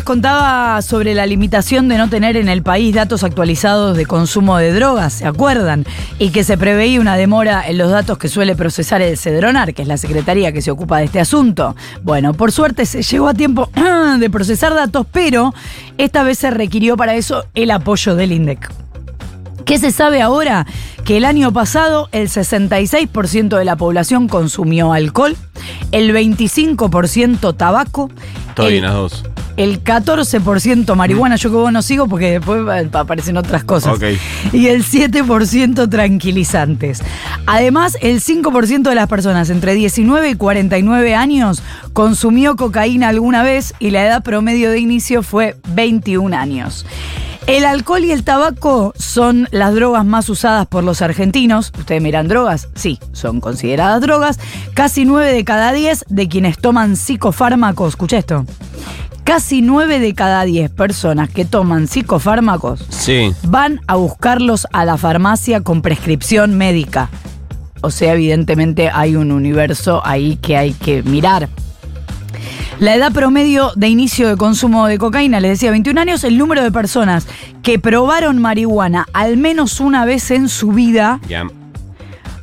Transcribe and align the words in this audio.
Les 0.00 0.04
contaba 0.06 0.80
sobre 0.80 1.14
la 1.14 1.26
limitación 1.26 1.86
de 1.88 1.98
no 1.98 2.08
tener 2.08 2.38
en 2.38 2.48
el 2.48 2.62
país 2.62 2.94
datos 2.94 3.22
actualizados 3.22 3.94
de 3.98 4.06
consumo 4.06 4.56
de 4.56 4.72
drogas, 4.72 5.12
¿se 5.12 5.26
acuerdan? 5.26 5.84
Y 6.18 6.30
que 6.30 6.42
se 6.42 6.56
preveía 6.56 7.02
una 7.02 7.18
demora 7.18 7.68
en 7.68 7.76
los 7.76 7.90
datos 7.90 8.16
que 8.16 8.28
suele 8.28 8.56
procesar 8.56 9.02
el 9.02 9.18
Cedronar, 9.18 9.74
que 9.74 9.82
es 9.82 9.88
la 9.88 9.98
secretaría 9.98 10.52
que 10.52 10.62
se 10.62 10.70
ocupa 10.70 10.96
de 10.96 11.04
este 11.04 11.20
asunto. 11.20 11.76
Bueno, 12.02 12.32
por 12.32 12.50
suerte 12.50 12.86
se 12.86 13.02
llegó 13.02 13.28
a 13.28 13.34
tiempo 13.34 13.68
de 14.18 14.30
procesar 14.30 14.72
datos, 14.72 15.06
pero 15.12 15.52
esta 15.98 16.22
vez 16.22 16.38
se 16.38 16.50
requirió 16.50 16.96
para 16.96 17.14
eso 17.14 17.44
el 17.54 17.70
apoyo 17.70 18.14
del 18.14 18.32
INDEC. 18.32 18.72
¿Qué 19.66 19.78
se 19.78 19.92
sabe 19.92 20.22
ahora? 20.22 20.66
Que 21.04 21.18
el 21.18 21.26
año 21.26 21.52
pasado 21.52 22.08
el 22.12 22.30
66% 22.30 23.58
de 23.58 23.64
la 23.66 23.76
población 23.76 24.28
consumió 24.28 24.94
alcohol, 24.94 25.36
el 25.92 26.14
25% 26.14 27.54
tabaco, 27.54 28.10
bien 28.68 28.84
las 28.84 28.94
dos. 28.94 29.24
El 29.62 29.84
14% 29.84 30.94
marihuana, 30.94 31.36
yo 31.36 31.50
que 31.50 31.56
vos 31.56 31.70
no 31.70 31.82
sigo 31.82 32.08
porque 32.08 32.40
después 32.40 32.62
aparecen 32.94 33.36
otras 33.36 33.62
cosas. 33.62 33.98
Y 34.52 34.68
el 34.68 34.84
7% 34.84 35.90
tranquilizantes. 35.90 37.02
Además, 37.44 37.98
el 38.00 38.22
5% 38.22 38.88
de 38.88 38.94
las 38.94 39.06
personas 39.06 39.50
entre 39.50 39.74
19 39.74 40.30
y 40.30 40.34
49 40.34 41.14
años 41.14 41.62
consumió 41.92 42.56
cocaína 42.56 43.08
alguna 43.08 43.42
vez 43.42 43.74
y 43.78 43.90
la 43.90 44.06
edad 44.06 44.22
promedio 44.22 44.70
de 44.70 44.78
inicio 44.78 45.22
fue 45.22 45.56
21 45.74 46.34
años. 46.34 46.86
El 47.46 47.66
alcohol 47.66 48.04
y 48.04 48.12
el 48.12 48.24
tabaco 48.24 48.94
son 48.96 49.46
las 49.50 49.74
drogas 49.74 50.06
más 50.06 50.30
usadas 50.30 50.68
por 50.68 50.84
los 50.84 51.02
argentinos. 51.02 51.70
Ustedes 51.76 52.00
miran 52.00 52.28
drogas, 52.28 52.68
sí, 52.74 52.98
son 53.12 53.40
consideradas 53.40 54.00
drogas. 54.00 54.38
Casi 54.72 55.04
9 55.04 55.32
de 55.32 55.44
cada 55.44 55.72
10 55.72 56.06
de 56.08 56.28
quienes 56.28 56.56
toman 56.56 56.96
psicofármacos, 56.96 57.90
escucha 57.90 58.16
esto. 58.16 58.46
Casi 59.30 59.62
9 59.62 60.00
de 60.00 60.12
cada 60.12 60.42
10 60.44 60.72
personas 60.72 61.28
que 61.28 61.44
toman 61.44 61.86
psicofármacos 61.86 62.84
Sí. 62.88 63.32
van 63.44 63.80
a 63.86 63.94
buscarlos 63.94 64.66
a 64.72 64.84
la 64.84 64.96
farmacia 64.96 65.60
con 65.60 65.82
prescripción 65.82 66.58
médica. 66.58 67.10
O 67.80 67.92
sea, 67.92 68.14
evidentemente 68.14 68.90
hay 68.92 69.14
un 69.14 69.30
universo 69.30 70.02
ahí 70.04 70.36
que 70.42 70.56
hay 70.56 70.72
que 70.72 71.04
mirar. 71.04 71.48
La 72.80 72.96
edad 72.96 73.12
promedio 73.12 73.70
de 73.76 73.86
inicio 73.88 74.26
de 74.26 74.36
consumo 74.36 74.88
de 74.88 74.98
cocaína, 74.98 75.38
les 75.38 75.52
decía 75.52 75.70
21 75.70 76.00
años, 76.00 76.24
el 76.24 76.36
número 76.36 76.64
de 76.64 76.72
personas 76.72 77.28
que 77.62 77.78
probaron 77.78 78.38
marihuana 78.38 79.06
al 79.12 79.36
menos 79.36 79.78
una 79.78 80.04
vez 80.04 80.32
en 80.32 80.48
su 80.48 80.72
vida. 80.72 81.20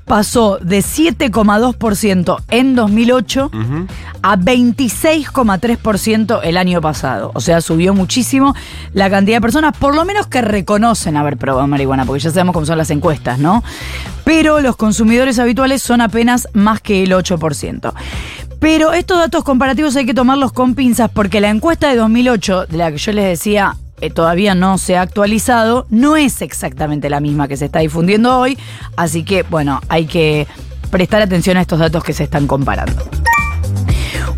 Pasó 0.07 0.57
de 0.61 0.79
7,2% 0.79 2.37
en 2.49 2.75
2008 2.75 3.51
Ujú. 3.53 3.87
a 4.23 4.37
26,3% 4.37 6.39
el 6.43 6.57
año 6.57 6.81
pasado. 6.81 7.31
O 7.35 7.41
sea, 7.41 7.61
subió 7.61 7.93
muchísimo 7.93 8.55
la 8.93 9.09
cantidad 9.09 9.37
de 9.37 9.41
personas, 9.41 9.77
por 9.77 9.95
lo 9.95 10.05
menos 10.05 10.27
que 10.27 10.41
reconocen 10.41 11.17
haber 11.17 11.37
probado 11.37 11.67
marihuana, 11.67 12.05
porque 12.05 12.21
ya 12.21 12.31
sabemos 12.31 12.53
cómo 12.53 12.65
son 12.65 12.77
las 12.77 12.89
encuestas, 12.89 13.37
¿no? 13.39 13.63
Pero 14.23 14.61
los 14.61 14.75
consumidores 14.77 15.39
habituales 15.39 15.81
son 15.81 16.01
apenas 16.01 16.47
más 16.53 16.79
que 16.81 17.03
el 17.03 17.11
8%. 17.11 17.93
Pero 18.59 18.93
estos 18.93 19.19
datos 19.19 19.43
comparativos 19.43 19.95
hay 19.97 20.05
que 20.05 20.13
tomarlos 20.15 20.51
con 20.51 20.73
pinzas 20.73 21.11
porque 21.13 21.39
la 21.41 21.49
encuesta 21.49 21.89
de 21.89 21.97
2008, 21.97 22.65
de 22.67 22.77
la 22.77 22.91
que 22.91 22.97
yo 22.97 23.11
les 23.11 23.25
decía 23.25 23.75
eh, 24.01 24.09
todavía 24.09 24.55
no 24.55 24.77
se 24.77 24.97
ha 24.97 25.01
actualizado, 25.01 25.85
no 25.89 26.15
es 26.15 26.41
exactamente 26.41 27.09
la 27.09 27.19
misma 27.19 27.47
que 27.47 27.57
se 27.57 27.65
está 27.65 27.79
difundiendo 27.79 28.37
hoy, 28.39 28.57
así 28.95 29.23
que 29.23 29.43
bueno, 29.43 29.81
hay 29.89 30.05
que 30.05 30.47
prestar 30.91 31.21
atención 31.21 31.57
a 31.57 31.61
estos 31.61 31.79
datos 31.79 32.03
que 32.03 32.13
se 32.13 32.23
están 32.23 32.47
comparando. 32.47 33.03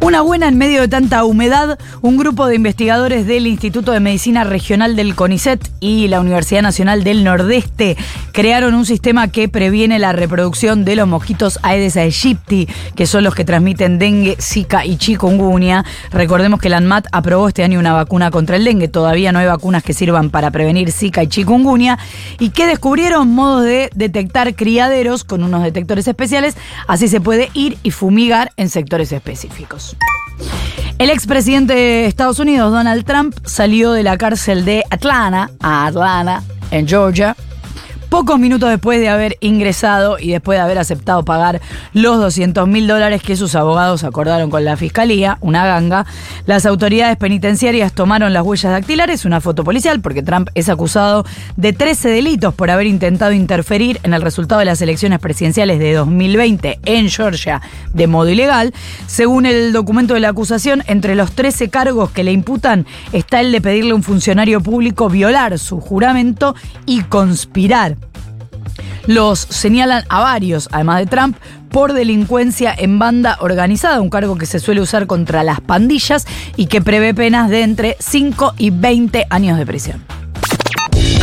Una 0.02 0.22
buena 0.22 0.48
en 0.48 0.58
medio 0.58 0.80
de 0.80 0.88
tanta 0.88 1.26
humedad, 1.26 1.78
un 2.02 2.16
grupo 2.16 2.48
de 2.48 2.56
investigadores 2.56 3.28
del 3.28 3.46
Instituto 3.46 3.92
de 3.92 4.00
Medicina 4.00 4.46
Regional 4.46 4.96
del 4.96 5.14
CONICET 5.14 5.62
y 5.82 6.08
la 6.08 6.22
Universidad 6.22 6.62
Nacional 6.62 7.04
del 7.04 7.26
Nordeste 7.26 7.98
crearon 8.32 8.76
un 8.76 8.86
sistema 8.86 9.28
que 9.28 9.50
previene 9.50 10.00
la 10.00 10.14
reproducción 10.14 10.86
de 10.86 10.96
los 10.96 11.06
mosquitos 11.06 11.60
Aedes 11.64 11.98
aegypti, 11.98 12.70
que 12.96 13.06
son 13.06 13.26
los 13.26 13.36
que 13.36 13.44
transmiten 13.44 14.00
dengue, 14.00 14.38
zika 14.40 14.86
y 14.86 14.96
chikungunya. 14.96 15.84
Recordemos 16.12 16.62
que 16.62 16.70
la 16.70 16.78
ANMAT 16.78 17.08
aprobó 17.12 17.50
este 17.50 17.64
año 17.64 17.78
una 17.78 17.92
vacuna 17.92 18.32
contra 18.32 18.56
el 18.56 18.64
dengue, 18.64 18.88
todavía 18.88 19.34
no 19.34 19.40
hay 19.40 19.48
vacunas 19.48 19.84
que 19.84 19.94
sirvan 19.94 20.30
para 20.30 20.50
prevenir 20.50 20.94
zika 20.94 21.24
y 21.24 21.28
chikungunya, 21.28 22.00
y 22.40 22.52
que 22.52 22.68
descubrieron 22.68 23.30
modos 23.30 23.66
de 23.66 23.90
detectar 23.94 24.56
criaderos 24.56 25.26
con 25.26 25.44
unos 25.44 25.62
detectores 25.62 26.08
especiales, 26.08 26.56
así 26.88 27.10
se 27.10 27.20
puede 27.20 27.50
ir 27.54 27.78
y 27.84 27.92
fumigar 27.92 28.54
en 28.56 28.70
sectores 28.70 29.12
específicos. 29.12 29.89
El 31.00 31.10
expresidente 31.10 31.74
de 31.74 32.06
Estados 32.08 32.40
Unidos, 32.40 32.74
Donald 32.74 33.06
Trump, 33.06 33.34
salió 33.46 33.94
de 33.94 34.04
la 34.04 34.18
cárcel 34.18 34.66
de 34.66 34.84
Atlanta, 34.90 35.50
a 35.62 35.86
Atlanta, 35.86 36.44
en 36.72 36.86
Georgia, 36.86 37.38
pocos 38.10 38.40
minutos 38.40 38.70
después 38.70 39.00
de 39.00 39.10
haber 39.10 39.38
ingresado 39.40 40.18
y 40.20 40.32
después 40.32 40.58
de 40.58 40.64
haber 40.64 40.80
aceptado 40.80 41.24
pagar 41.24 41.62
los 41.94 42.20
200 42.20 42.68
mil 42.68 42.88
dólares 42.88 43.22
que 43.22 43.36
sus 43.36 43.56
abogados 43.56 44.04
acordaron 44.04 44.50
con 44.50 44.66
la 44.66 44.76
fiscalía, 44.78 45.38
una 45.42 45.66
ganga, 45.66 46.06
las 46.46 46.66
autoridades 46.66 47.18
penitenciarias 47.18 47.94
tomaron 47.94 48.34
las 48.34 48.44
huellas 48.44 48.72
dactilares, 48.72 49.26
una 49.26 49.42
foto 49.42 49.64
policial, 49.64 50.02
porque 50.02 50.24
Trump 50.24 50.50
es 50.56 50.70
acusado 50.70 51.26
de 51.56 51.72
13 51.74 52.10
delitos 52.10 52.54
por 52.54 52.72
haber 52.72 52.88
intentado 52.88 53.32
interferir 53.32 54.00
en 54.04 54.14
el 54.14 54.22
resultado 54.22 54.60
de 54.60 54.66
las 54.66 54.82
elecciones 54.82 55.20
presidenciales 55.20 55.80
de 55.80 55.94
2020 55.94 56.80
en 56.86 57.10
Georgia 57.10 57.62
de 57.94 58.08
modo 58.08 58.30
ilegal. 58.30 58.74
Según 59.08 59.46
el 59.46 59.72
documento 59.72 60.16
de 60.16 60.20
la 60.20 60.30
acusación, 60.30 60.84
entre 60.88 61.16
los 61.16 61.34
13 61.34 61.70
cargos 61.70 62.10
que 62.12 62.24
le 62.24 62.32
imputan 62.32 62.86
está 63.14 63.42
el 63.42 63.52
de 63.52 63.62
pedirle 63.62 63.92
a 63.92 63.96
un 63.96 64.04
funcionario 64.04 64.62
público 64.62 65.10
violar 65.10 65.60
su 65.60 65.80
juramento 65.80 66.56
y 66.86 67.02
conspirar. 67.04 67.99
Los 69.10 69.40
señalan 69.40 70.04
a 70.08 70.20
varios, 70.20 70.70
además 70.72 71.00
de 71.00 71.08
Trump, 71.08 71.36
por 71.72 71.94
delincuencia 71.94 72.72
en 72.78 73.00
banda 73.00 73.40
organizada, 73.42 74.02
un 74.02 74.12
cargo 74.12 74.38
que 74.38 74.46
se 74.46 74.60
suele 74.60 74.82
usar 74.82 75.08
contra 75.08 75.44
las 75.44 75.62
pandillas 75.62 76.28
y 76.58 76.68
que 76.68 76.80
prevé 76.80 77.16
penas 77.16 77.50
de 77.50 77.64
entre 77.64 77.98
5 77.98 78.54
y 78.60 78.70
20 78.70 79.26
años 79.32 79.58
de 79.58 79.66
prisión. 79.66 80.19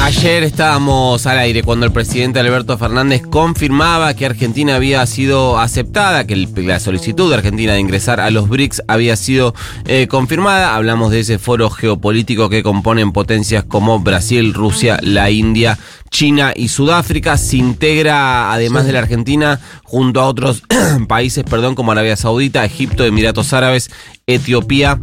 Ayer 0.02 0.44
estábamos 0.44 1.26
al 1.26 1.38
aire 1.38 1.64
cuando 1.64 1.84
el 1.84 1.90
presidente 1.90 2.38
Alberto 2.38 2.78
Fernández 2.78 3.22
confirmaba 3.28 4.14
que 4.14 4.24
Argentina 4.26 4.76
había 4.76 5.04
sido 5.06 5.58
aceptada, 5.58 6.26
que 6.28 6.34
el- 6.34 6.48
la 6.66 6.78
solicitud 6.78 7.28
de 7.28 7.36
Argentina 7.36 7.72
de 7.72 7.80
ingresar 7.80 8.20
a 8.20 8.30
los 8.30 8.48
BRICS 8.48 8.82
había 8.86 9.16
sido 9.16 9.52
eh, 9.86 10.06
confirmada. 10.06 10.76
Hablamos 10.76 11.10
de 11.10 11.20
ese 11.20 11.38
foro 11.40 11.70
geopolítico 11.70 12.48
que 12.48 12.62
componen 12.62 13.10
potencias 13.10 13.64
como 13.64 13.98
Brasil, 13.98 14.54
Rusia, 14.54 14.98
la 15.02 15.30
India, 15.30 15.76
China 16.10 16.52
y 16.54 16.68
Sudáfrica. 16.68 17.36
Se 17.36 17.56
integra, 17.56 18.52
además 18.52 18.86
de 18.86 18.92
la 18.92 19.00
Argentina, 19.00 19.58
junto 19.82 20.20
a 20.20 20.26
otros 20.26 20.62
países, 21.08 21.42
perdón, 21.42 21.74
como 21.74 21.90
Arabia 21.90 22.16
Saudita, 22.16 22.64
Egipto, 22.64 23.04
Emiratos 23.04 23.52
Árabes, 23.52 23.90
Etiopía 24.28 24.98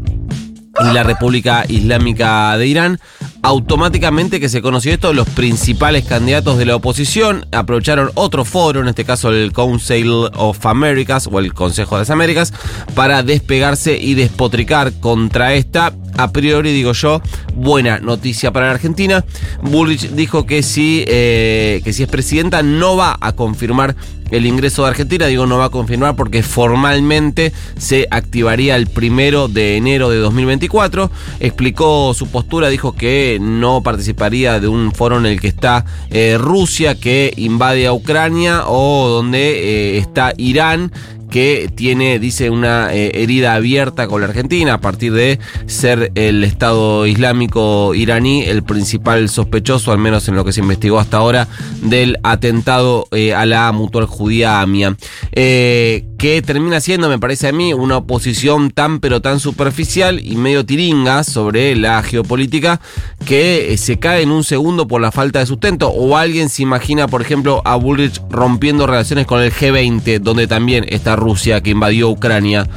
y 0.82 0.94
la 0.94 1.04
República 1.04 1.66
Islámica 1.68 2.58
de 2.58 2.68
Irán. 2.68 3.00
Automáticamente 3.42 4.40
que 4.40 4.48
se 4.48 4.62
conoció 4.62 4.94
esto, 4.94 5.14
los 5.14 5.28
principales 5.28 6.06
candidatos 6.06 6.58
de 6.58 6.66
la 6.66 6.78
oposición 6.78 7.46
aprovecharon 7.52 8.12
otro 8.16 8.46
foro, 8.46 8.80
en 8.80 8.88
este 8.88 9.04
caso 9.04 9.32
el 9.32 9.52
Council 9.52 10.30
of 10.36 10.66
Americas 10.66 11.28
o 11.30 11.40
el 11.40 11.54
Consejo 11.54 11.96
de 11.96 12.02
las 12.02 12.10
Américas, 12.10 12.54
para 12.96 13.22
despegarse 13.22 13.98
y 13.98 14.14
despotricar 14.14 14.94
contra 14.94 15.54
esta, 15.54 15.92
a 16.18 16.32
priori 16.32 16.72
digo 16.72 16.94
yo, 16.94 17.22
buena 17.56 18.00
noticia 18.00 18.52
para 18.52 18.68
la 18.68 18.74
Argentina. 18.74 19.24
Bullrich 19.62 20.10
dijo 20.12 20.46
que 20.46 20.64
si, 20.64 21.04
eh, 21.08 21.82
que 21.84 21.94
si 21.94 22.04
es 22.04 22.10
presidenta 22.10 22.64
no 22.64 22.96
va 22.96 23.18
a 23.20 23.34
confirmar 23.34 23.96
el 24.32 24.46
ingreso 24.48 24.84
de 24.84 24.90
Argentina, 24.90 25.28
digo 25.28 25.46
no 25.46 25.58
va 25.58 25.66
a 25.66 25.70
confirmar 25.70 26.16
porque 26.16 26.42
formalmente 26.42 27.54
se 27.78 28.08
activaría 28.10 28.76
el 28.76 28.88
primero 28.88 29.48
de 29.48 29.78
enero 29.78 30.10
de 30.10 30.18
2024. 30.18 31.12
Explicó 31.40 32.14
su 32.14 32.28
postura, 32.28 32.70
dijo 32.70 32.94
que 32.94 33.38
no 33.40 33.84
participaría 33.84 34.60
de 34.60 34.68
un 34.68 34.92
foro 34.92 35.18
en 35.18 35.28
el 35.28 35.40
que 35.40 35.48
está 35.48 35.86
eh, 36.10 36.38
Rusia, 36.40 36.96
que 36.96 37.34
invade 37.38 37.86
a 37.86 37.94
Ucrania 37.94 38.64
o 38.68 39.08
donde 39.08 39.96
eh, 39.96 39.98
está 39.98 40.34
Irán 40.38 40.92
que 41.34 41.68
tiene, 41.74 42.20
dice, 42.20 42.52
una 42.52 42.94
eh, 42.94 43.24
herida 43.24 43.56
abierta 43.56 44.06
con 44.06 44.22
la 44.22 44.28
Argentina 44.28 44.76
a 44.76 44.82
partir 44.82 45.14
de 45.14 45.40
ser 45.66 46.12
el 46.14 46.44
Estado 46.44 47.08
Islámico 47.08 47.96
iraní 47.96 48.44
el 48.44 48.62
principal 48.62 49.28
sospechoso, 49.30 49.92
al 49.92 49.98
menos 49.98 50.28
en 50.28 50.36
lo 50.36 50.46
que 50.46 50.54
se 50.54 50.62
investigó 50.62 51.00
hasta 51.00 51.18
ahora, 51.18 51.48
del 51.82 52.20
atentado 52.22 53.08
eh, 53.14 53.34
a 53.34 53.48
la 53.48 53.72
mutual 53.72 54.06
judía 54.06 54.62
AMIA. 54.62 54.96
Eh, 55.32 56.06
que 56.24 56.42
termina 56.42 56.80
siendo, 56.80 57.10
me 57.10 57.20
parece 57.20 57.50
a 57.50 57.52
mí, 57.52 57.74
una 57.74 57.98
oposición 57.98 58.72
tan 58.72 59.02
pero 59.02 59.22
tan 59.22 59.42
superficial 59.42 60.26
y 60.26 60.38
medio 60.38 60.66
tiringa 60.66 61.26
sobre 61.26 61.76
la 61.76 62.02
geopolítica 62.02 62.80
que 63.26 63.74
eh, 63.74 63.78
se 63.78 64.00
cae 64.00 64.22
en 64.22 64.32
un 64.32 64.46
segundo 64.46 64.88
por 64.88 65.02
la 65.02 65.12
falta 65.12 65.40
de 65.40 65.46
sustento. 65.46 65.90
O 65.90 66.16
alguien 66.16 66.48
se 66.48 66.62
imagina, 66.62 67.10
por 67.10 67.22
ejemplo, 67.22 67.62
a 67.66 67.76
Bullrich 67.76 68.22
rompiendo 68.30 68.88
relaciones 68.88 69.28
con 69.28 69.42
el 69.42 69.52
G20, 69.52 70.22
donde 70.22 70.48
también 70.48 70.86
está 70.88 71.18
Rusia 71.18 71.60
que 71.60 71.72
invadió 71.72 72.10
Ucrania. 72.10 72.70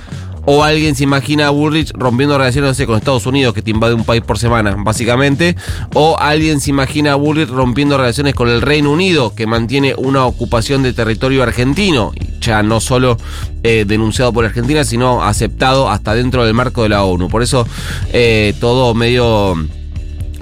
O 0.45 0.65
alguien 0.65 0.97
se 0.97 1.05
imagina 1.05 1.47
a 1.47 1.51
Bullrich 1.51 1.93
rompiendo 1.95 2.39
relaciones 2.39 2.71
no 2.71 2.75
sé, 2.75 2.85
con 2.85 2.97
Estados 2.97 3.27
Unidos, 3.27 3.55
que 3.55 3.63
te 3.63 3.71
invade 3.71 3.95
un 3.95 4.05
país 4.05 4.23
por 4.23 4.41
semana, 4.41 4.75
básicamente. 4.77 5.55
O 5.95 6.17
alguien 6.19 6.61
se 6.61 6.71
imagina 6.71 7.13
a 7.13 7.15
Bullrich 7.15 7.49
rompiendo 7.49 7.97
relaciones 7.97 8.35
con 8.35 8.49
el 8.49 8.61
Reino 8.61 8.91
Unido, 8.91 9.37
que 9.37 9.47
mantiene 9.47 9.95
una 9.97 10.25
ocupación 10.25 10.83
de 10.83 10.93
territorio 10.93 11.45
argentino, 11.45 12.13
ya 12.41 12.63
no 12.63 12.81
solo 12.81 13.17
eh, 13.63 13.85
denunciado 13.87 14.33
por 14.33 14.45
Argentina, 14.45 14.85
sino 14.85 15.23
aceptado 15.23 15.91
hasta 15.91 16.15
dentro 16.15 16.45
del 16.45 16.55
marco 16.55 16.83
de 16.83 16.91
la 16.91 17.05
ONU. 17.05 17.29
Por 17.29 17.43
eso 17.43 17.67
eh, 18.13 18.55
todo 18.61 18.95
medio 18.95 19.57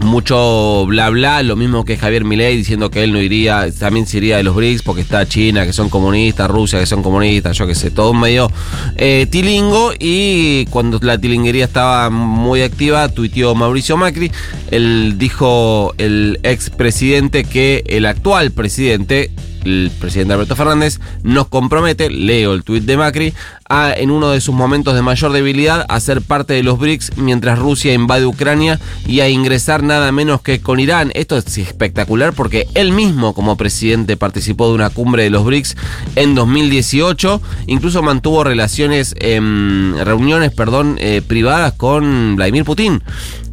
mucho 0.01 0.85
bla 0.87 1.11
bla, 1.11 1.43
lo 1.43 1.57
mismo 1.57 1.85
que 1.85 1.97
Javier 1.97 2.25
Milei 2.25 2.57
diciendo 2.57 2.91
que 2.91 3.05
él 3.05 3.13
no 3.13 3.21
iría, 3.21 3.67
también 3.79 4.07
se 4.07 4.19
iría 4.19 4.37
de 4.37 4.43
los 4.43 4.55
BRICS 4.55 4.83
porque 4.83 5.03
está 5.03 5.27
China, 5.27 5.65
que 5.65 5.73
son 5.73 5.89
comunistas, 5.89 6.51
Rusia, 6.51 6.79
que 6.79 6.87
son 6.87 7.03
comunistas, 7.03 7.57
yo 7.57 7.67
qué 7.67 7.75
sé, 7.75 7.91
todo 7.91 8.13
medio 8.13 8.51
eh, 8.97 9.27
tilingo 9.31 9.93
y 9.99 10.67
cuando 10.67 10.99
la 11.01 11.19
tilinguería 11.19 11.65
estaba 11.65 12.11
muy 12.11 12.63
activa, 12.63 13.09
tuiteó 13.09 13.55
Mauricio 13.55 13.97
Macri, 13.97 14.31
él 14.71 15.15
dijo 15.17 15.95
el 15.99 16.39
ex 16.43 16.71
presidente 16.71 17.45
que 17.45 17.85
el 17.87 18.07
actual 18.07 18.51
presidente 18.51 19.31
el 19.65 19.91
presidente 19.99 20.35
Alberto 20.35 20.57
Fernández 20.57 21.01
nos 21.23 21.49
compromete, 21.49 22.11
leo 22.11 22.53
el 22.53 22.63
tuit 22.65 22.85
de 22.85 22.97
Macri, 22.97 23.35
a 23.69 23.93
en 23.93 24.11
uno 24.11 24.31
de 24.31 24.41
sus 24.41 24.55
momentos 24.55 24.95
de 24.95 25.03
mayor 25.03 25.33
debilidad 25.33 25.87
a 25.89 26.01
ser 26.01 26.21
parte 26.21 26.55
de 26.55 26.63
los 26.63 26.79
BRICS 26.79 27.17
mientras 27.17 27.59
Rusia 27.59 27.95
invade 27.95 28.27
Ucrania 28.27 28.79
y 29.07 29.21
a 29.21 29.29
ingresar 29.29 29.83
nada 29.83 30.13
menos 30.13 30.43
que 30.43 30.61
con 30.61 30.81
Irán. 30.81 31.11
Esto 31.15 31.37
es 31.37 31.59
espectacular 31.59 32.33
porque 32.33 32.67
él 32.75 32.93
mismo 32.93 33.35
como 33.35 33.57
presidente 33.57 34.17
participó 34.17 34.69
de 34.69 34.75
una 34.75 34.91
cumbre 34.91 35.25
de 35.25 35.31
los 35.31 35.45
BRICS 35.45 35.77
en 36.17 36.35
2018, 36.35 37.41
incluso 37.67 38.03
mantuvo 38.03 38.45
relaciones, 38.45 39.15
em, 39.19 39.97
reuniones, 39.97 40.53
perdón, 40.53 40.97
eh, 40.99 41.23
privadas 41.27 41.73
con 41.73 42.37
Vladimir 42.37 42.65
Putin, 42.65 43.03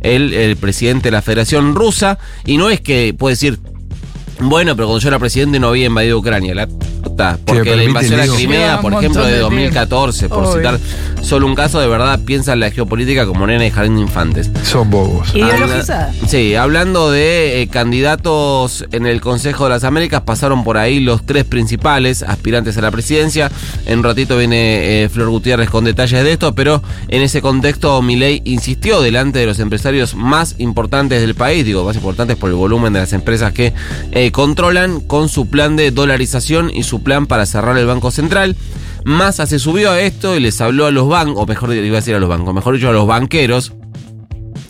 el, 0.01 0.33
el 0.33 0.57
presidente 0.57 1.09
de 1.09 1.11
la 1.11 1.21
Federación 1.21 1.75
Rusa, 1.75 2.17
y 2.45 2.57
no 2.57 2.69
es 2.69 2.81
que 2.81 3.15
puede 3.17 3.33
decir 3.33 3.59
bueno, 4.41 4.75
pero 4.75 4.87
cuando 4.87 4.99
yo 4.99 5.07
era 5.07 5.19
presidente 5.19 5.59
no 5.59 5.69
había 5.69 5.87
invadido 5.87 6.17
Ucrania. 6.17 6.55
La 6.55 6.67
puta, 6.67 7.37
porque 7.45 7.75
la 7.75 7.83
invasión 7.83 8.19
a 8.19 8.27
Crimea, 8.27 8.81
por 8.81 8.93
ejemplo, 8.93 9.25
de 9.25 9.39
2014, 9.39 10.29
por 10.29 10.55
citar 10.55 10.79
solo 11.21 11.45
un 11.47 11.55
caso, 11.55 11.79
de 11.79 11.87
verdad 11.87 12.19
piensa 12.25 12.53
en 12.53 12.61
la 12.61 12.71
geopolítica 12.71 13.25
como 13.25 13.45
nena 13.47 13.65
y 13.65 13.71
jardín 13.71 13.95
de 13.95 14.01
infantes. 14.01 14.49
Son 14.63 14.89
bobos. 14.89 15.33
Ideologizada. 15.35 16.13
Sí, 16.27 16.55
hablando 16.55 17.11
de 17.11 17.61
eh, 17.61 17.67
candidatos 17.67 18.85
en 18.91 19.05
el 19.05 19.21
Consejo 19.21 19.65
de 19.65 19.71
las 19.71 19.83
Américas, 19.83 20.21
pasaron 20.21 20.63
por 20.63 20.77
ahí 20.77 20.99
los 20.99 21.25
tres 21.25 21.43
principales 21.43 22.23
aspirantes 22.23 22.77
a 22.77 22.81
la 22.81 22.91
presidencia. 22.91 23.51
En 23.85 23.99
un 23.99 24.03
ratito 24.03 24.37
viene 24.37 25.03
eh, 25.03 25.09
Flor 25.09 25.29
Gutiérrez 25.29 25.69
con 25.69 25.83
detalles 25.83 26.23
de 26.23 26.31
esto, 26.31 26.53
pero 26.55 26.81
en 27.07 27.21
ese 27.21 27.41
contexto 27.41 28.01
Milei 28.01 28.41
insistió 28.45 29.01
delante 29.01 29.39
de 29.39 29.45
los 29.45 29.59
empresarios 29.59 30.15
más 30.15 30.55
importantes 30.57 31.21
del 31.21 31.35
país, 31.35 31.65
digo, 31.65 31.83
más 31.83 31.95
importantes 31.95 32.37
por 32.37 32.49
el 32.49 32.55
volumen 32.55 32.93
de 32.93 32.99
las 32.99 33.13
empresas 33.13 33.53
que 33.53 33.73
eh, 34.11 34.30
controlan 34.31 35.01
con 35.01 35.29
su 35.29 35.49
plan 35.49 35.75
de 35.75 35.91
dolarización 35.91 36.71
y 36.73 36.83
su 36.83 37.03
plan 37.03 37.27
para 37.27 37.45
cerrar 37.45 37.77
el 37.77 37.85
Banco 37.85 38.11
Central. 38.11 38.55
Massa 39.03 39.45
se 39.45 39.59
subió 39.59 39.91
a 39.91 40.01
esto 40.01 40.35
y 40.35 40.39
les 40.39 40.61
habló 40.61 40.85
a 40.85 40.91
los 40.91 41.07
bancos, 41.07 41.43
o 41.43 41.45
mejor 41.45 41.73
iba 41.73 41.97
a 41.97 42.01
decir 42.01 42.15
a 42.15 42.19
los 42.19 42.29
bancos, 42.29 42.53
mejor 42.53 42.75
dicho 42.75 42.89
a 42.89 42.93
los 42.93 43.07
banqueros, 43.07 43.73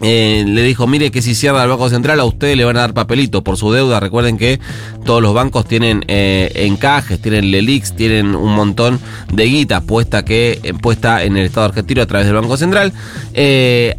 eh, 0.04 0.44
le 0.48 0.64
dijo, 0.64 0.88
mire 0.88 1.12
que 1.12 1.22
si 1.22 1.36
cierra 1.36 1.62
el 1.64 1.70
Banco 1.70 1.88
Central 1.90 2.20
a 2.20 2.26
ustedes 2.26 2.58
le 2.58 2.66
van 2.66 2.76
a 2.78 2.82
dar 2.82 2.94
papelito 2.94 3.44
por 3.44 3.58
su 3.58 3.72
deuda. 3.72 4.00
Recuerden 4.00 4.38
que 4.38 4.60
todos 5.06 5.22
los 5.22 5.34
bancos 5.34 5.68
tienen 5.68 6.04
eh, 6.08 6.52
encajes, 6.56 7.22
tienen 7.22 7.52
Lelix, 7.52 7.96
tienen 7.96 8.36
un 8.36 8.56
montón 8.56 9.00
de 9.32 9.46
guita 9.46 9.82
puesta, 9.82 10.26
que, 10.26 10.60
eh, 10.64 10.74
puesta 10.74 11.24
en 11.24 11.38
el 11.38 11.46
Estado 11.46 11.68
argentino 11.68 12.02
a 12.02 12.08
través 12.08 12.26
del 12.26 12.36
Banco 12.36 12.58
Central. 12.58 12.94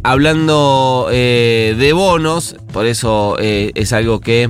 hablando 0.03 1.07
de 1.09 1.91
bonos, 1.93 2.57
por 2.73 2.85
eso 2.85 3.37
es 3.39 3.93
algo 3.93 4.19
que 4.19 4.49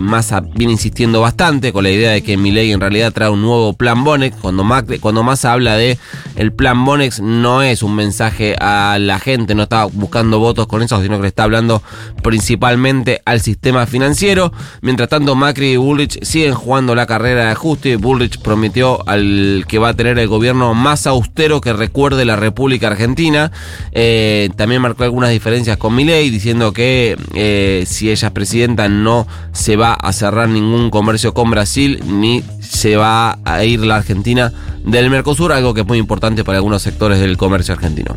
Massa 0.00 0.40
viene 0.40 0.72
insistiendo 0.72 1.20
bastante 1.20 1.72
con 1.72 1.84
la 1.84 1.90
idea 1.90 2.12
de 2.12 2.22
que 2.22 2.36
ley 2.36 2.72
en 2.72 2.80
realidad 2.80 3.12
trae 3.12 3.28
un 3.28 3.42
nuevo 3.42 3.72
plan 3.72 4.04
Bonex. 4.04 4.36
Cuando, 4.40 4.64
cuando 5.00 5.22
Massa 5.22 5.52
habla 5.52 5.76
de 5.76 5.98
el 6.36 6.52
plan 6.52 6.84
Bonex 6.84 7.20
no 7.20 7.62
es 7.62 7.82
un 7.82 7.94
mensaje 7.94 8.56
a 8.60 8.98
la 9.00 9.18
gente, 9.18 9.54
no 9.54 9.64
está 9.64 9.84
buscando 9.84 10.38
votos 10.38 10.66
con 10.66 10.82
eso, 10.82 11.02
sino 11.02 11.16
que 11.16 11.22
le 11.22 11.28
está 11.28 11.44
hablando 11.44 11.82
principalmente 12.22 13.20
al 13.24 13.40
sistema 13.40 13.86
financiero. 13.86 14.52
Mientras 14.80 15.08
tanto, 15.08 15.34
Macri 15.34 15.72
y 15.72 15.76
Bullrich 15.76 16.22
siguen 16.22 16.54
jugando 16.54 16.94
la 16.94 17.06
carrera 17.06 17.46
de 17.46 17.50
ajuste. 17.50 17.96
Bullrich 17.96 18.40
prometió 18.40 19.06
al 19.08 19.64
que 19.68 19.78
va 19.78 19.90
a 19.90 19.94
tener 19.94 20.18
el 20.18 20.28
gobierno 20.28 20.74
más 20.74 21.06
austero 21.06 21.60
que 21.60 21.72
recuerde 21.72 22.24
la 22.24 22.36
República 22.36 22.88
Argentina. 22.88 23.50
Eh, 23.92 24.50
también 24.56 24.82
marcó 24.82 25.04
algunas 25.04 25.30
diferencias 25.30 25.76
con 25.76 25.94
Milei, 25.94 26.30
diciendo 26.30 26.72
que 26.72 27.16
eh, 27.50 27.86
si 27.86 28.10
ella 28.10 28.28
es 28.28 28.32
presidenta 28.34 28.88
no 28.88 29.26
se 29.52 29.76
va 29.76 29.94
a 29.94 30.12
cerrar 30.12 30.48
ningún 30.48 30.90
comercio 30.90 31.32
con 31.32 31.50
Brasil 31.50 32.02
ni 32.06 32.44
se 32.60 32.96
va 32.96 33.38
a 33.44 33.64
ir 33.64 33.80
la 33.80 33.96
Argentina 33.96 34.52
del 34.84 35.08
Mercosur, 35.08 35.52
algo 35.52 35.72
que 35.72 35.80
es 35.80 35.86
muy 35.86 35.98
importante 35.98 36.44
para 36.44 36.58
algunos 36.58 36.82
sectores 36.82 37.20
del 37.20 37.36
comercio 37.36 37.74
argentino. 37.74 38.14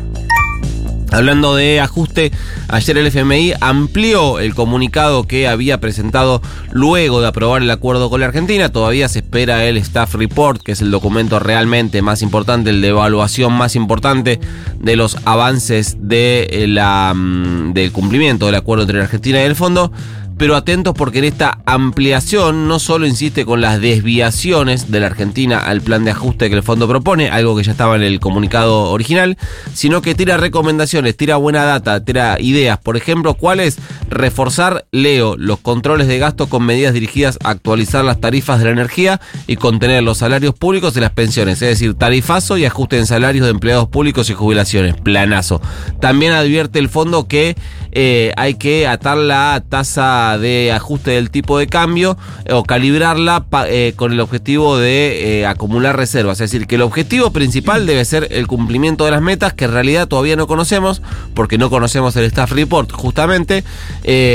Hablando 1.12 1.54
de 1.54 1.78
ajuste, 1.78 2.32
ayer 2.68 2.96
el 2.96 3.06
FMI 3.06 3.52
amplió 3.60 4.40
el 4.40 4.54
comunicado 4.54 5.24
que 5.24 5.46
había 5.46 5.78
presentado 5.78 6.40
luego 6.70 7.20
de 7.20 7.28
aprobar 7.28 7.60
el 7.60 7.70
acuerdo 7.70 8.08
con 8.08 8.20
la 8.20 8.26
Argentina. 8.26 8.70
Todavía 8.70 9.10
se 9.10 9.18
espera 9.18 9.66
el 9.66 9.76
Staff 9.76 10.14
Report, 10.14 10.62
que 10.62 10.72
es 10.72 10.80
el 10.80 10.90
documento 10.90 11.38
realmente 11.38 12.00
más 12.00 12.22
importante, 12.22 12.70
el 12.70 12.80
de 12.80 12.88
evaluación 12.88 13.52
más 13.52 13.76
importante 13.76 14.40
de 14.78 14.96
los 14.96 15.18
avances 15.26 15.98
de 16.00 16.64
la, 16.66 17.12
mm, 17.14 17.74
del 17.74 17.92
cumplimiento 17.92 18.46
del 18.46 18.54
acuerdo 18.54 18.84
entre 18.84 18.96
la 18.96 19.04
Argentina 19.04 19.38
y 19.38 19.44
el 19.44 19.54
fondo 19.54 19.92
pero 20.42 20.56
atentos 20.56 20.92
porque 20.98 21.20
en 21.20 21.26
esta 21.26 21.60
ampliación 21.66 22.66
no 22.66 22.80
solo 22.80 23.06
insiste 23.06 23.44
con 23.44 23.60
las 23.60 23.80
desviaciones 23.80 24.90
de 24.90 24.98
la 24.98 25.06
Argentina 25.06 25.60
al 25.60 25.82
plan 25.82 26.04
de 26.04 26.10
ajuste 26.10 26.50
que 26.50 26.56
el 26.56 26.64
fondo 26.64 26.88
propone, 26.88 27.30
algo 27.30 27.54
que 27.54 27.62
ya 27.62 27.70
estaba 27.70 27.94
en 27.94 28.02
el 28.02 28.18
comunicado 28.18 28.90
original, 28.90 29.38
sino 29.72 30.02
que 30.02 30.16
tira 30.16 30.38
recomendaciones, 30.38 31.16
tira 31.16 31.36
buena 31.36 31.62
data, 31.62 32.04
tira 32.04 32.40
ideas. 32.40 32.76
Por 32.80 32.96
ejemplo, 32.96 33.34
¿cuál 33.34 33.60
es? 33.60 33.78
Reforzar, 34.10 34.84
leo, 34.90 35.36
los 35.36 35.60
controles 35.60 36.08
de 36.08 36.18
gasto 36.18 36.48
con 36.48 36.66
medidas 36.66 36.92
dirigidas 36.92 37.38
a 37.44 37.50
actualizar 37.50 38.04
las 38.04 38.20
tarifas 38.20 38.58
de 38.58 38.64
la 38.64 38.72
energía 38.72 39.20
y 39.46 39.54
contener 39.54 40.02
los 40.02 40.18
salarios 40.18 40.56
públicos 40.56 40.96
y 40.96 41.00
las 41.00 41.12
pensiones, 41.12 41.62
es 41.62 41.68
decir, 41.68 41.94
tarifazo 41.94 42.58
y 42.58 42.64
ajuste 42.64 42.98
en 42.98 43.06
salarios 43.06 43.44
de 43.44 43.52
empleados 43.52 43.86
públicos 43.86 44.28
y 44.28 44.34
jubilaciones, 44.34 44.96
planazo. 44.96 45.62
También 46.00 46.32
advierte 46.32 46.80
el 46.80 46.88
fondo 46.88 47.28
que 47.28 47.54
eh, 47.94 48.32
hay 48.36 48.54
que 48.54 48.86
atar 48.86 49.18
la 49.18 49.62
tasa 49.68 50.31
de 50.38 50.72
ajuste 50.72 51.12
del 51.12 51.30
tipo 51.30 51.58
de 51.58 51.66
cambio 51.66 52.16
eh, 52.44 52.52
o 52.52 52.64
calibrarla 52.64 53.44
eh, 53.66 53.92
con 53.96 54.12
el 54.12 54.20
objetivo 54.20 54.78
de 54.78 55.46
acumular 55.48 55.96
reservas. 55.96 56.40
Es 56.40 56.50
decir, 56.50 56.66
que 56.66 56.76
el 56.76 56.82
objetivo 56.82 57.30
principal 57.32 57.86
debe 57.86 58.04
ser 58.04 58.28
el 58.30 58.46
cumplimiento 58.46 59.04
de 59.04 59.10
las 59.10 59.22
metas 59.22 59.52
que 59.52 59.64
en 59.64 59.72
realidad 59.72 60.08
todavía 60.08 60.36
no 60.36 60.46
conocemos 60.46 61.02
porque 61.34 61.58
no 61.58 61.70
conocemos 61.70 62.16
el 62.16 62.24
staff 62.24 62.52
report 62.52 62.92
justamente, 62.92 63.64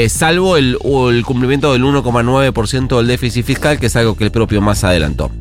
salvo 0.09 0.57
el, 0.57 0.77
el 1.09 1.25
cumplimiento 1.25 1.73
del 1.73 1.83
1,9% 1.83 2.97
del 2.97 3.07
déficit 3.07 3.45
fiscal 3.45 3.79
que 3.79 3.87
es 3.87 3.95
algo 3.95 4.15
que 4.15 4.23
el 4.23 4.31
propio 4.31 4.61
más 4.61 4.83
adelantó. 4.83 5.31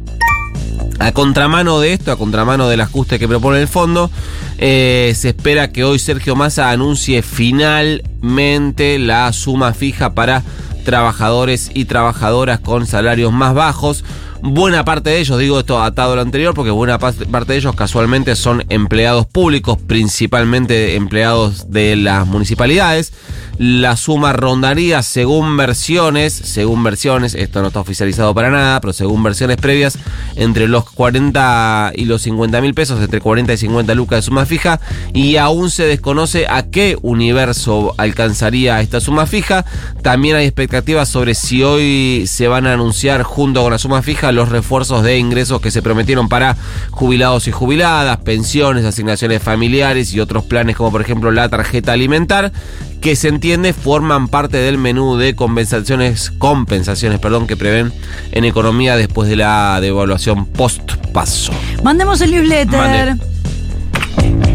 A 0.98 1.12
contramano 1.12 1.78
de 1.80 1.92
esto, 1.92 2.10
a 2.10 2.16
contramano 2.16 2.68
del 2.68 2.80
ajuste 2.80 3.18
que 3.18 3.28
propone 3.28 3.60
el 3.60 3.68
fondo, 3.68 4.10
eh, 4.58 5.12
se 5.14 5.28
espera 5.28 5.70
que 5.70 5.84
hoy 5.84 5.98
Sergio 5.98 6.36
Massa 6.36 6.70
anuncie 6.70 7.22
finalmente 7.22 8.98
la 8.98 9.30
suma 9.32 9.74
fija 9.74 10.14
para 10.14 10.42
trabajadores 10.84 11.70
y 11.74 11.84
trabajadoras 11.84 12.60
con 12.60 12.86
salarios 12.86 13.32
más 13.32 13.54
bajos. 13.54 14.04
Buena 14.42 14.84
parte 14.84 15.10
de 15.10 15.20
ellos, 15.20 15.38
digo 15.38 15.60
esto 15.60 15.82
atado 15.82 16.12
a 16.12 16.16
lo 16.16 16.22
anterior, 16.22 16.54
porque 16.54 16.70
buena 16.70 16.98
parte 16.98 17.24
de 17.24 17.56
ellos 17.56 17.74
casualmente 17.74 18.36
son 18.36 18.64
empleados 18.68 19.26
públicos, 19.26 19.78
principalmente 19.86 20.94
empleados 20.94 21.70
de 21.70 21.96
las 21.96 22.26
municipalidades. 22.26 23.12
La 23.58 23.96
suma 23.96 24.34
rondaría, 24.34 25.02
según 25.02 25.56
versiones, 25.56 26.34
según 26.34 26.84
versiones, 26.84 27.34
esto 27.34 27.62
no 27.62 27.68
está 27.68 27.80
oficializado 27.80 28.34
para 28.34 28.50
nada, 28.50 28.80
pero 28.82 28.92
según 28.92 29.22
versiones 29.22 29.56
previas, 29.56 29.98
entre 30.34 30.68
los 30.68 30.84
40 30.90 31.92
y 31.94 32.04
los 32.04 32.20
50 32.20 32.60
mil 32.60 32.74
pesos, 32.74 33.00
entre 33.00 33.22
40 33.22 33.54
y 33.54 33.56
50 33.56 33.94
lucas 33.94 34.18
de 34.18 34.22
suma 34.22 34.44
fija, 34.44 34.78
y 35.14 35.38
aún 35.38 35.70
se 35.70 35.84
desconoce 35.84 36.46
a 36.46 36.64
qué 36.64 36.98
universo 37.00 37.94
alcanzaría 37.96 38.82
esta 38.82 39.00
suma 39.00 39.24
fija. 39.26 39.64
También 40.02 40.36
hay 40.36 40.44
expectativas 40.44 41.08
sobre 41.08 41.34
si 41.34 41.62
hoy 41.62 42.26
se 42.26 42.48
van 42.48 42.66
a 42.66 42.74
anunciar 42.74 43.22
junto 43.22 43.62
con 43.62 43.72
la 43.72 43.78
suma 43.78 44.02
fija 44.02 44.25
fija 44.26 44.32
los 44.32 44.48
refuerzos 44.48 45.02
de 45.02 45.18
ingresos 45.18 45.60
que 45.60 45.70
se 45.70 45.82
prometieron 45.82 46.28
para 46.28 46.56
jubilados 46.90 47.48
y 47.48 47.52
jubiladas, 47.52 48.18
pensiones, 48.18 48.84
asignaciones 48.84 49.42
familiares 49.42 50.12
y 50.12 50.20
otros 50.20 50.44
planes 50.44 50.76
como 50.76 50.90
por 50.90 51.00
ejemplo 51.00 51.30
la 51.30 51.48
tarjeta 51.48 51.92
alimentar, 51.92 52.52
que 53.00 53.14
se 53.14 53.28
entiende 53.28 53.72
forman 53.72 54.28
parte 54.28 54.56
del 54.56 54.78
menú 54.78 55.16
de 55.16 55.34
compensaciones, 55.34 56.30
compensaciones 56.38 57.18
perdón, 57.20 57.46
que 57.46 57.56
prevén 57.56 57.92
en 58.32 58.44
economía 58.44 58.96
después 58.96 59.28
de 59.28 59.36
la 59.36 59.78
devaluación 59.80 60.46
post-paso. 60.46 61.52
Mandemos 61.82 62.20
el 62.20 62.32
newsletter. 62.32 62.78
Mande. 62.78 63.24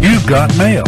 You've 0.02 0.26
got 0.28 0.54
mail. 0.56 0.84